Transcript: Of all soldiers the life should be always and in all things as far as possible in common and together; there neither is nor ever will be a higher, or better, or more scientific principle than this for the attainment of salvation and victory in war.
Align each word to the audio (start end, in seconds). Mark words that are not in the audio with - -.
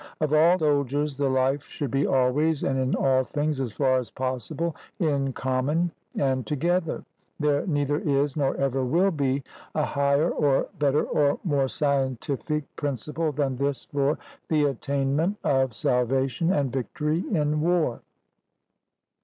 Of 0.19 0.33
all 0.33 0.57
soldiers 0.57 1.15
the 1.15 1.29
life 1.29 1.61
should 1.65 1.91
be 1.91 2.07
always 2.07 2.63
and 2.63 2.79
in 2.79 2.95
all 2.95 3.23
things 3.23 3.61
as 3.61 3.73
far 3.73 3.99
as 3.99 4.09
possible 4.09 4.75
in 4.97 5.31
common 5.31 5.91
and 6.17 6.43
together; 6.43 7.05
there 7.39 7.67
neither 7.67 7.99
is 7.99 8.35
nor 8.35 8.55
ever 8.57 8.83
will 8.83 9.11
be 9.11 9.43
a 9.75 9.85
higher, 9.85 10.31
or 10.31 10.67
better, 10.79 11.03
or 11.03 11.37
more 11.43 11.67
scientific 11.67 12.63
principle 12.77 13.31
than 13.31 13.57
this 13.57 13.85
for 13.85 14.17
the 14.47 14.63
attainment 14.65 15.37
of 15.43 15.75
salvation 15.75 16.51
and 16.51 16.73
victory 16.73 17.23
in 17.31 17.61
war. 17.61 18.01